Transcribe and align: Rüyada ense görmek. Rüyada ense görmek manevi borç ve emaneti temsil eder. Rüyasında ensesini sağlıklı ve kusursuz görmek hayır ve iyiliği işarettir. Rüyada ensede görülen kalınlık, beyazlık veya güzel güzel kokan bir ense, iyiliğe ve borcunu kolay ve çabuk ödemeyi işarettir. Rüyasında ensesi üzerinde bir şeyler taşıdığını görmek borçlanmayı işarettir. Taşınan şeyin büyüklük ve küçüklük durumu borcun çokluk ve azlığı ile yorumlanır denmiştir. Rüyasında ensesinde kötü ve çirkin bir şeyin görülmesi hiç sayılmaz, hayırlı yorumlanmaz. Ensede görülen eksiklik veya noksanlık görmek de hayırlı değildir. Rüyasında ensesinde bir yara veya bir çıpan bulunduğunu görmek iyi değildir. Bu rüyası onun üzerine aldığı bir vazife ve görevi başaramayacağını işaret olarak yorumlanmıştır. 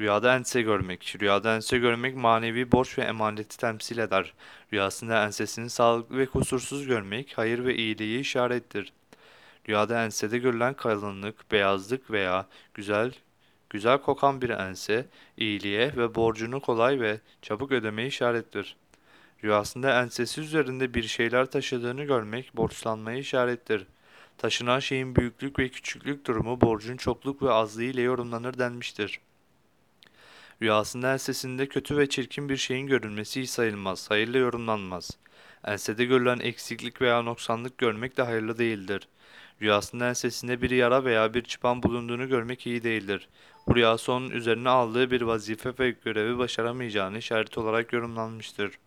Rüyada 0.00 0.36
ense 0.36 0.62
görmek. 0.62 1.16
Rüyada 1.20 1.56
ense 1.56 1.78
görmek 1.78 2.16
manevi 2.16 2.72
borç 2.72 2.98
ve 2.98 3.02
emaneti 3.02 3.56
temsil 3.58 3.98
eder. 3.98 4.34
Rüyasında 4.72 5.24
ensesini 5.24 5.70
sağlıklı 5.70 6.18
ve 6.18 6.26
kusursuz 6.26 6.86
görmek 6.86 7.38
hayır 7.38 7.64
ve 7.64 7.76
iyiliği 7.76 8.20
işarettir. 8.20 8.92
Rüyada 9.68 10.04
ensede 10.04 10.38
görülen 10.38 10.74
kalınlık, 10.74 11.52
beyazlık 11.52 12.10
veya 12.10 12.46
güzel 12.74 13.12
güzel 13.70 13.98
kokan 13.98 14.42
bir 14.42 14.50
ense, 14.50 15.06
iyiliğe 15.36 15.96
ve 15.96 16.14
borcunu 16.14 16.60
kolay 16.60 17.00
ve 17.00 17.20
çabuk 17.42 17.72
ödemeyi 17.72 18.08
işarettir. 18.08 18.76
Rüyasında 19.44 20.02
ensesi 20.02 20.40
üzerinde 20.40 20.94
bir 20.94 21.02
şeyler 21.02 21.46
taşıdığını 21.46 22.04
görmek 22.04 22.56
borçlanmayı 22.56 23.18
işarettir. 23.18 23.86
Taşınan 24.38 24.78
şeyin 24.78 25.16
büyüklük 25.16 25.58
ve 25.58 25.68
küçüklük 25.68 26.26
durumu 26.26 26.60
borcun 26.60 26.96
çokluk 26.96 27.42
ve 27.42 27.50
azlığı 27.52 27.82
ile 27.84 28.02
yorumlanır 28.02 28.58
denmiştir. 28.58 29.20
Rüyasında 30.62 31.12
ensesinde 31.12 31.68
kötü 31.68 31.96
ve 31.96 32.08
çirkin 32.08 32.48
bir 32.48 32.56
şeyin 32.56 32.86
görülmesi 32.86 33.42
hiç 33.42 33.50
sayılmaz, 33.50 34.10
hayırlı 34.10 34.38
yorumlanmaz. 34.38 35.10
Ensede 35.64 36.04
görülen 36.04 36.38
eksiklik 36.40 37.02
veya 37.02 37.22
noksanlık 37.22 37.78
görmek 37.78 38.16
de 38.16 38.22
hayırlı 38.22 38.58
değildir. 38.58 39.08
Rüyasında 39.62 40.08
ensesinde 40.08 40.62
bir 40.62 40.70
yara 40.70 41.04
veya 41.04 41.34
bir 41.34 41.42
çıpan 41.42 41.82
bulunduğunu 41.82 42.28
görmek 42.28 42.66
iyi 42.66 42.82
değildir. 42.82 43.28
Bu 43.66 43.76
rüyası 43.76 44.12
onun 44.12 44.30
üzerine 44.30 44.68
aldığı 44.68 45.10
bir 45.10 45.22
vazife 45.22 45.72
ve 45.78 45.90
görevi 45.90 46.38
başaramayacağını 46.38 47.18
işaret 47.18 47.58
olarak 47.58 47.92
yorumlanmıştır. 47.92 48.78